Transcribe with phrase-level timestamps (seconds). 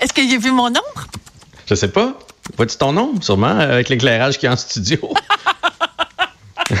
[0.00, 1.06] Est-ce que j'ai vu mon ombre?
[1.66, 2.18] Je sais pas.
[2.56, 4.98] Vois-tu ton nom, sûrement, avec l'éclairage qui est en studio?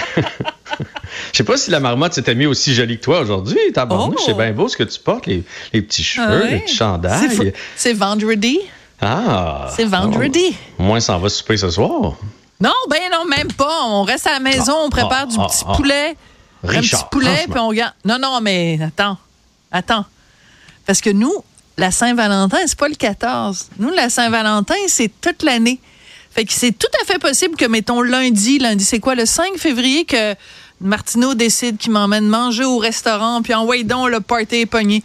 [1.32, 3.58] Je sais pas si la marmotte s'était mis aussi jolie que toi aujourd'hui.
[3.76, 4.14] Oh.
[4.24, 6.50] C'est bien beau ce que tu portes, les, les petits cheveux, Ouais.
[6.50, 7.52] les petits chandails.
[7.76, 8.58] C'est vendredi.
[9.00, 9.68] Ah!
[9.76, 10.56] C'est vendredi.
[10.78, 12.14] Au moins, ça en va souper ce soir.
[12.60, 13.84] Non, ben non, même pas.
[13.84, 15.74] On reste à la maison, on prépare ah, du ah, petit ah.
[15.76, 16.16] poulet.
[16.64, 17.94] un Richard, petit poulet, puis on regarde.
[18.04, 19.16] Non, non, mais attends.
[19.70, 20.04] Attends.
[20.86, 21.32] Parce que nous,
[21.78, 23.68] la Saint-Valentin, c'est pas le 14.
[23.78, 25.78] Nous, la Saint-Valentin, c'est toute l'année.
[26.30, 29.56] Fait que c'est tout à fait possible que, mettons, lundi, lundi, c'est quoi, le 5
[29.56, 30.34] février, que
[30.80, 35.02] Martineau décide qu'il m'emmène manger au restaurant, puis en donc, le party est pogné.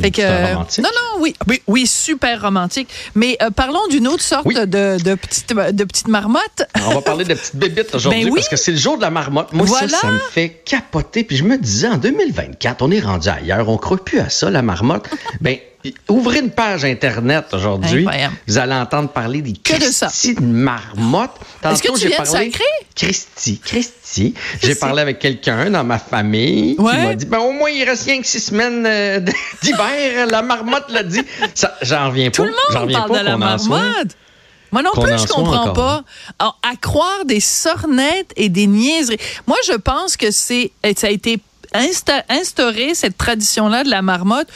[0.00, 0.84] fait que, euh, romantique.
[0.84, 2.88] non, non, oui, oui, oui, super romantique.
[3.16, 4.54] Mais euh, parlons d'une autre sorte Oui.
[4.54, 6.62] de, de, petite, de petite marmotte.
[6.86, 8.36] On va parler de petites bébites aujourd'hui Ben oui.
[8.36, 9.52] parce que c'est le jour de la marmotte.
[9.52, 9.88] Moi, Voilà.
[9.88, 11.24] ça, ça me fait capoter.
[11.24, 13.68] Puis je me disais, en 2024, on est rendu ailleurs.
[13.68, 15.08] On croit plus à ça, la marmotte.
[15.40, 15.56] ben,
[16.08, 18.06] ouvrez une page Internet aujourd'hui.
[18.46, 20.06] Vous allez entendre parler des Que de ça.
[20.06, 21.32] Christy de marmotte.
[21.64, 22.64] Est-ce que tu viens de sacrer?
[22.94, 24.34] Christy, Christy.
[24.62, 26.92] J'ai parlé avec quelqu'un dans ma famille Ouais.
[26.92, 29.20] qui m'a dit, ben, au moins, il reste rien que six semaines euh,
[29.62, 30.26] d'hiver.
[30.28, 31.22] La marmotte l'a dit.
[31.82, 32.36] J'en reviens pas.
[32.36, 34.16] Tout le monde parle pas de la marmotte.
[34.72, 36.02] Moi non plus, je comprends pas.
[36.38, 39.18] Alors, à croire des sornettes et des niaiseries.
[39.46, 41.38] Moi, je pense que c'est, ça a été
[41.80, 44.48] insta- instauré, cette tradition-là de la marmotte,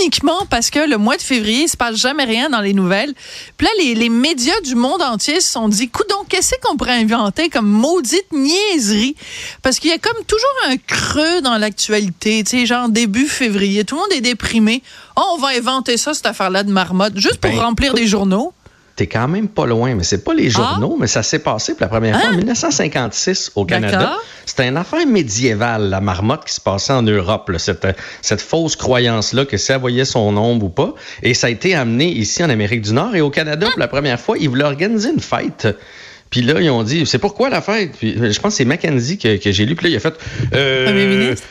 [0.00, 3.14] uniquement parce que le mois de février, il se passe jamais rien dans les nouvelles.
[3.56, 6.98] Puis là, les, les médias du monde entier se sont dit, coudon, qu'est-ce qu'on pourrait
[7.00, 9.14] inventer comme maudite niaiserie?
[9.62, 13.84] Parce qu'il y a comme toujours un creux dans l'actualité, tu sais, genre début février,
[13.84, 14.82] tout le monde est déprimé.
[15.16, 18.52] Oh, on va inventer ça, cette affaire-là de marmotte, juste pour Ben, remplir des journaux.
[19.00, 21.80] T'es quand même pas loin, mais c'est pas les journaux, mais ça s'est passé pour
[21.80, 24.12] la première fois en 1956 au Canada.
[24.12, 24.18] Ah!
[24.44, 27.86] C'était une affaire médiévale, la marmotte qui se passait en Europe, là, cette,
[28.20, 30.92] cette fausse croyance-là que ça voyait son ombre ou pas.
[31.22, 33.88] Et ça a été amené ici en Amérique du Nord et au Canada pour la
[33.88, 35.66] première fois, ils voulaient organiser une fête.
[36.28, 37.92] Puis là, ils ont dit, c'est pourquoi la fête?
[37.98, 39.76] Puis, je pense que c'est Mackenzie que, que j'ai lu.
[39.76, 40.14] Puis là, il a fait...
[40.52, 41.46] euh, Premier ministre?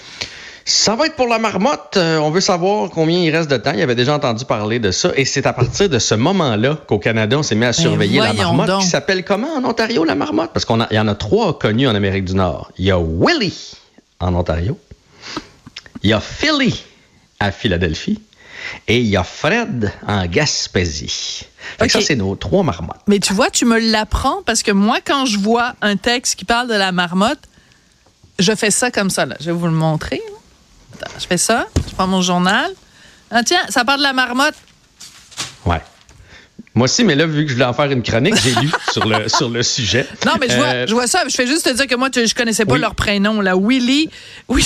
[0.69, 1.97] Ça va être pour la marmotte.
[1.97, 3.71] Euh, on veut savoir combien il reste de temps.
[3.73, 5.11] Il avait déjà entendu parler de ça.
[5.15, 8.33] Et c'est à partir de ce moment-là qu'au Canada, on s'est mis à surveiller la
[8.33, 8.81] Ben marmotte donc.
[8.81, 10.51] qui s'appelle comment en Ontario, la marmotte?
[10.53, 12.71] Parce qu'il y en a trois connus en Amérique du Nord.
[12.77, 13.71] Il y a Willie
[14.19, 14.77] en Ontario.
[16.03, 16.83] Il y a Philly
[17.39, 18.21] à Philadelphie.
[18.87, 21.45] Et il y a Fred en Gaspésie.
[21.79, 22.99] Fait que ça, c'est nos trois marmottes.
[23.07, 26.45] Mais tu vois, tu me l'apprends parce que moi, quand je vois un texte qui
[26.45, 27.39] parle de la marmotte,
[28.37, 29.25] je fais ça comme ça.
[29.25, 29.35] Là.
[29.39, 30.17] Je vais vous le montrer.
[30.17, 30.38] là.
[31.01, 31.67] Attends, je fais ça.
[31.89, 32.71] Je prends mon journal.
[33.31, 34.55] Ah, tiens, ça parle de la marmotte.
[35.65, 35.81] Ouais.
[36.75, 39.05] Moi aussi, mais là, vu que je voulais en faire une chronique, j'ai lu sur
[39.05, 40.05] le, sur le sujet.
[40.25, 41.23] Non, mais je vois, Euh, je vois ça.
[41.27, 42.79] Je fais juste te dire que moi, tu- je connaissais pas Oui.
[42.79, 43.41] leur prénom.
[43.41, 43.55] Là.
[43.57, 44.09] Willy.
[44.47, 44.65] Oui.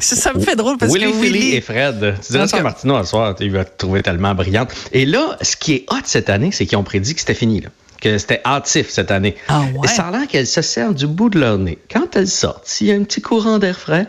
[0.00, 1.54] Ça, me fait drôle parce Willy, que Philly Willy.
[1.54, 2.16] et Fred.
[2.26, 4.70] Tu dirais ça à Martineau ce soir, il va te trouver tellement brillante.
[4.92, 7.60] Et là, ce qui est hot cette année, c'est qu'ils ont prédit que c'était fini,
[7.60, 7.68] là.
[8.00, 9.36] que c'était hâtif cette année.
[9.48, 9.84] Ah ouais?
[9.84, 11.78] Et ça a l'air qu'elles se servent du bout de leur nez.
[11.92, 14.06] Quand elles sortent, s'il y a un petit courant d'air frais,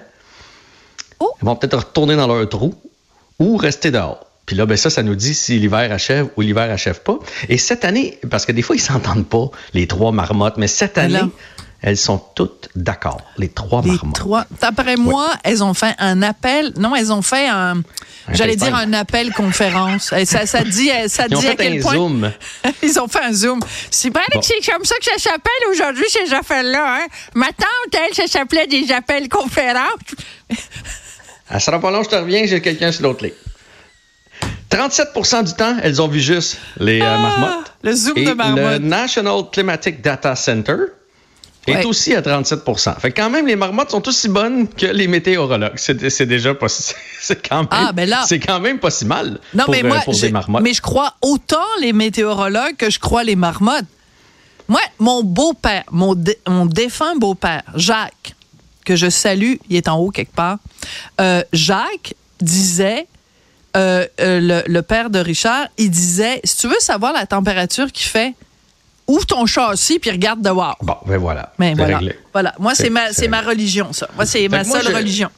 [1.19, 1.31] Oh.
[1.41, 2.73] elles vont peut-être retourner dans leur trou
[3.39, 4.25] ou rester dehors.
[4.45, 7.19] Puis là, ben ça, ça nous dit si l'hiver achève ou l'hiver achève pas.
[7.49, 10.97] Et cette année, parce que des fois, ils s'entendent pas, les trois marmottes, mais cette
[10.97, 11.21] année,
[11.81, 14.15] elles sont toutes d'accord, les trois Les marmottes.
[14.15, 14.45] trois.
[14.59, 16.73] D'après moi, elles ont fait un appel.
[16.77, 17.83] Non, elles ont fait un.
[18.31, 20.11] J'allais dire un appel conférence.
[20.13, 21.93] Et Ça, ça dit, ça Ils ont dit à fait quel un point.
[21.93, 22.31] zoom.
[22.83, 23.59] Ils ont fait un zoom.
[23.91, 24.39] C'est pas Bon.
[24.39, 26.97] que c'est comme ça que ça s'appelle aujourd'hui, ces affaires-là.
[27.01, 27.07] Hein?
[27.35, 29.85] Ma tante, elle, ça s'appelait des appels conférences.
[31.49, 33.33] Elle sera pas long, je te reviens, j'ai quelqu'un sur l'autre ligne.
[34.69, 37.49] 37% du temps, elles ont vu juste les euh, marmottes.
[37.67, 38.57] Ah, le zoom Et de marmotte.
[38.73, 40.75] Le National Climatic Data Center
[41.67, 41.85] est Ouais.
[41.85, 45.73] aussi à 37% Fait que quand même, les marmottes sont aussi bonnes que les météorologues.
[45.77, 49.05] C'est déjà pas si- c'est quand même Ah, ben là- c'est quand même pas si
[49.05, 50.61] mal Non, pour, mais euh, moi, pour des marmottes.
[50.61, 53.85] mais je crois autant les météorologues que je crois les marmottes.
[54.67, 58.35] Moi, mon beau-père, mon, dé- mon défunt beau-père, Jacques,
[58.85, 60.57] que je salue, il est en haut quelque part,
[61.19, 63.07] euh, Jacques disait,
[63.77, 67.91] euh, euh, le, le père de Richard, il disait, si tu veux savoir la température
[67.91, 68.33] qu'il fait,
[69.07, 70.77] ouvre ton châssis puis regarde dehors.
[70.81, 71.53] Bon, ben voilà.
[71.57, 71.97] Mais c'est voilà.
[71.97, 72.19] réglé.
[72.31, 72.53] voilà.
[72.59, 74.07] Moi, c'est ma, ma religion, ça.
[74.15, 75.29] Moi, c'est ma seule religion.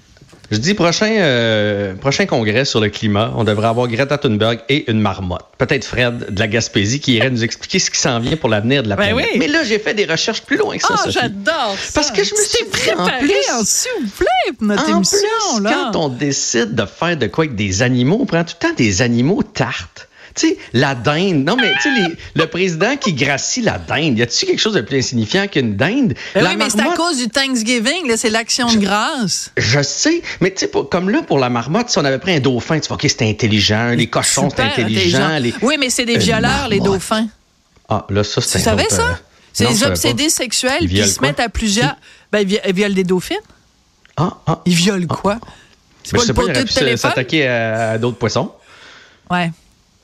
[0.52, 4.92] Je dis prochain, euh, prochain congrès sur le climat, on devrait avoir Greta Thunberg et
[4.92, 5.46] une marmotte.
[5.58, 8.84] Peut-être Fred de la Gaspésie qui irait nous expliquer ce qui s'en vient pour l'avenir
[8.84, 9.30] de la Ben planète.
[9.34, 9.40] oui.
[9.40, 11.12] Mais là, j'ai fait des recherches plus loin que ça, Sophie.
[11.22, 11.78] j'adore.
[11.94, 12.70] Parce que je me suis en
[13.06, 15.18] préparé, plus- en s'il vous plaît, pour notre En émission.
[15.56, 15.90] plus, là.
[15.94, 18.74] quand on décide de faire de quoi avec des animaux, on prend tout le temps
[18.76, 20.10] des animaux tartes.
[20.34, 21.44] Tu sais, la dinde.
[21.46, 24.82] Non, mais tu sais, le président qui gracie la dinde, y a-tu quelque chose de
[24.82, 26.14] plus insignifiant qu'une dinde?
[26.34, 29.52] Ben la oui, mais c'est à cause du Thanksgiving, là, c'est l'action de grâce.
[29.58, 32.40] Je sais, mais tu sais, comme là, pour la marmotte, si on avait pris un
[32.40, 35.38] dauphin, tu vois, OK, c'était intelligent, les cochons, c'était intelligent.
[35.40, 37.28] les- Oui, mais c'est des Une violeurs, les dauphins.
[37.90, 39.02] Ah, là, ça, c'est Tu un savais autre, ça?
[39.02, 39.14] euh,
[39.54, 41.96] C'est des obsédés sexuels qui se mettent à plusieurs.
[42.32, 43.36] Ben, ils vi- ils violent des dauphines.
[44.16, 44.62] Ah, ah.
[44.66, 45.40] Ils violent quoi?
[46.04, 46.98] C'est Mais pas je sais le poteau de téléphone?
[46.98, 48.52] s'attaquer à, à d'autres poissons.
[49.30, 49.52] Ouais.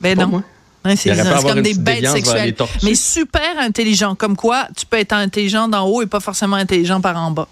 [0.00, 0.26] Ben non.
[0.28, 0.42] moi.
[0.84, 1.10] Ouais, c'est
[1.42, 2.54] comme des bêtes sexuelles.
[2.84, 4.14] Mais super intelligent.
[4.14, 7.48] Comme quoi, tu peux être intelligent d'en haut et pas forcément intelligent par en bas.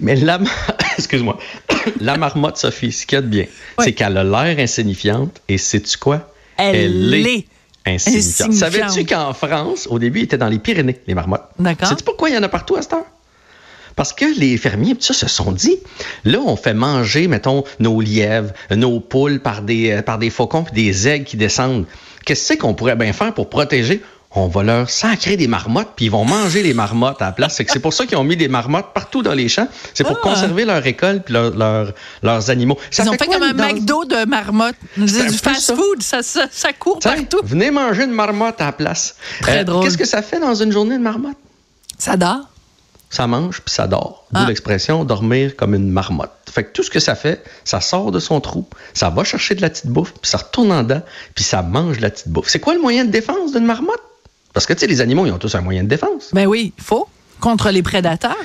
[0.00, 0.50] Mais la, mar-
[0.98, 1.38] excuse-moi,
[2.00, 3.44] la marmotte, Sophie, ce qu'il y a de bien,
[3.78, 6.32] c'est qu'elle a l'air insignifiante et sais-tu quoi?
[6.56, 7.46] Elle est
[7.86, 8.50] insignifiante.
[8.50, 8.54] insignifiante.
[8.54, 11.44] Savais-tu qu'en France, au début, ils étaient dans les Pyrénées, les marmottes?
[11.58, 11.88] D'accord.
[11.88, 13.04] Sais-tu pourquoi il y en a partout à cette heure?
[13.96, 15.76] Parce que les fermiers, ça, se sont dit,
[16.24, 20.64] là, on fait manger, mettons, nos lièvres, nos poules par des, euh, par des faucons
[20.64, 21.86] puis des aigles qui descendent.
[22.24, 24.02] Qu'est-ce qu'on pourrait bien faire pour protéger?
[24.34, 27.60] On va leur sacrer des marmottes, puis ils vont manger les marmottes à la place.
[27.68, 29.68] C'est pour ça qu'ils ont mis des marmottes partout dans les champs.
[29.92, 30.26] C'est pour Ah.
[30.26, 31.92] conserver leur récolte puis leur- leur-
[32.22, 32.78] leurs animaux.
[32.90, 34.76] Ça Ils ont fait quoi, comme un dans- McDo de marmotte.
[35.06, 35.50] C'est du ça.
[35.50, 36.00] fast-food.
[36.02, 37.40] Ça, ça, ça court partout.
[37.44, 39.16] Venez manger une marmotte à la place.
[39.18, 39.84] Euh, Très drôle.
[39.84, 41.36] Qu'est-ce que ça fait dans une journée de marmotte?
[41.98, 42.48] Ça dort.
[43.12, 44.24] Ça mange puis ça dort.
[44.32, 44.48] D'où Ah.
[44.48, 46.30] l'expression dormir comme une marmotte.
[46.50, 49.54] Fait que tout ce que ça fait, ça sort de son trou, ça va chercher
[49.54, 51.02] de la petite bouffe, puis ça retourne en dedans,
[51.34, 52.48] puis ça mange la petite bouffe.
[52.48, 54.02] C'est quoi le moyen de défense d'une marmotte?
[54.54, 56.30] Parce que, tu sais, les animaux, ils ont tous un moyen de défense.
[56.32, 57.06] Ben oui, il faut.
[57.40, 58.36] Contre les prédateurs.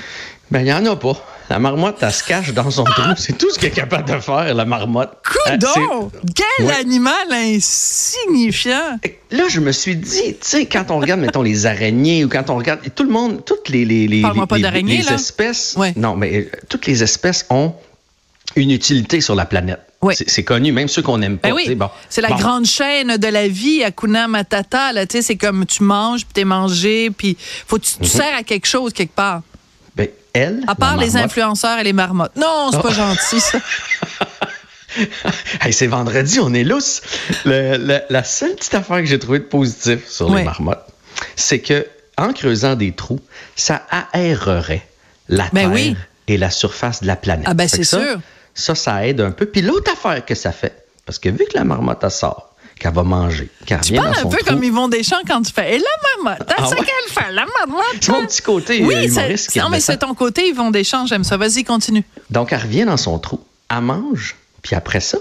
[0.52, 1.16] Ben, il n'y en a pas.
[1.50, 3.02] La marmotte, elle se cache dans son trou.
[3.16, 5.14] C'est tout ce qu'elle est capable de faire, la marmotte.
[5.48, 6.12] Euh, Coudon!
[6.36, 6.74] Quel Ouais.
[6.76, 9.00] animal insignifiant!
[9.32, 12.50] Là, je me suis dit, tu sais, quand on regarde, mettons, les araignées ou quand
[12.50, 14.24] on regarde, tout le monde, toutes les, les,
[15.14, 15.94] espèces, Ouais.
[15.96, 17.74] non, mais euh, toutes les espèces ont
[18.56, 19.80] une utilité sur la planète.
[20.02, 20.16] Ouais.
[20.16, 21.50] C'est connu, même ceux qu'on n'aime pas.
[21.50, 21.90] Ben oui, bon.
[22.10, 22.36] c'est la Bon.
[22.36, 24.94] grande chaîne de la vie, Akuna Matata.
[24.94, 27.36] Là, tu sais, c'est comme tu manges, puis t'es mangé, puis
[27.68, 28.08] faut que tu, tu Mhm.
[28.08, 29.42] sers à quelque chose quelque part.
[30.38, 32.36] Elle, À part les influenceurs et les marmottes.
[32.36, 32.82] Non, c'est Oh.
[32.82, 33.60] pas gentil, ça.
[35.62, 37.02] Hey, c'est vendredi, on est lousse.
[37.46, 40.86] Le- le- la seule petite affaire que j'ai trouvée de positif sur les marmottes,
[41.36, 41.86] c'est que
[42.18, 43.20] en creusant des trous,
[43.56, 44.88] ça aérerait
[45.30, 45.96] la Ben Terre oui.
[46.28, 47.46] et la surface de la planète.
[47.48, 48.20] Ah ben, c'est ça, sûr.
[48.56, 49.46] Ça, ça aide un peu.
[49.46, 52.47] Puis l'autre affaire que ça fait, parce que vu que la marmotte, elle sort,
[52.78, 55.76] qu'elle va manger, qu'elle Tu parles un peu trou, comme Yvon Deschamps quand tu fais.
[55.76, 55.86] Et la
[56.24, 56.86] marmotte, t'as Ah ça ouais?
[56.86, 57.84] qu'elle fait, la marmotte.
[58.02, 61.06] C'est mon petit côté Oui, euh, humoriste qui non, mais c'est ton côté Yvon Deschamps,
[61.06, 61.38] j'aime ça.
[61.38, 62.04] Vas-y, continue.
[62.30, 63.40] Donc, elle revient dans son trou,
[63.70, 65.18] elle mange, puis après ça,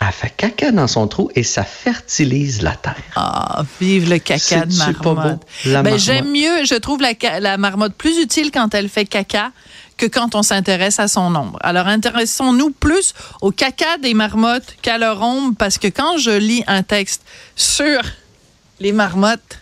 [0.00, 2.94] elle fait caca dans son trou et ça fertilise la terre.
[3.16, 5.40] Ah, vive le caca de pas marmotte.
[5.40, 9.50] beau, la Ben, j'aime mieux, je trouve la, marmotte plus utile quand elle fait caca
[9.96, 11.58] que quand on s'intéresse à son ombre.
[11.62, 16.62] Alors, intéressons-nous plus au caca des marmottes qu'à leur ombre, parce que quand je lis
[16.68, 17.22] un texte
[17.56, 18.00] sur
[18.78, 19.58] les marmottes,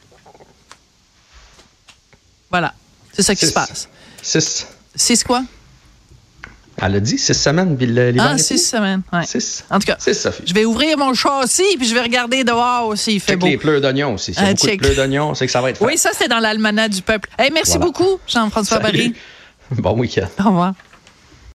[2.51, 2.75] voilà,
[3.15, 3.89] c'est ça qui se passe.
[4.21, 4.67] Six.
[4.95, 5.43] Six quoi?
[6.83, 9.03] Elle a dit six semaines, puis l'hiver Ah, six semaines.
[9.13, 9.25] ouais.
[9.25, 9.65] Six.
[9.71, 10.43] En tout cas, Six, Sophie.
[10.47, 13.47] je vais ouvrir mon châssis puis je vais regarder dehors s'il fait Check beau.
[13.47, 14.33] les pleurs d'oignons aussi.
[14.37, 14.81] A Ah, beaucoup check.
[14.81, 15.85] de pleurs d'oignons, c'est que ça va être fait.
[15.85, 17.31] Oui, ça, c'est dans l'almanach du peuple.
[17.39, 17.87] Hey, merci Voilà.
[17.87, 18.79] beaucoup, Jean-François.
[18.81, 19.15] Barry.
[19.71, 20.29] Bon week-end.
[20.45, 20.75] Au revoir.